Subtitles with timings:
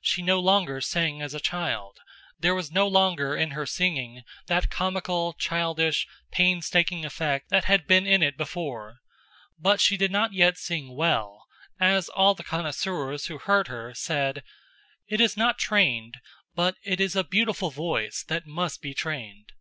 [0.00, 2.00] She no longer sang as a child,
[2.40, 8.06] there was no longer in her singing that comical, childish, painstaking effect that had been
[8.06, 9.00] in it before;
[9.58, 11.44] but she did not yet sing well,
[11.78, 14.42] as all the connoisseurs who heard her said:
[15.08, 16.20] "It is not trained,
[16.54, 19.52] but it is a beautiful voice that must be trained."